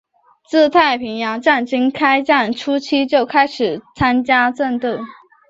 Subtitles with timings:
[0.49, 4.97] 自太平洋战争开战初期就开始参加战斗。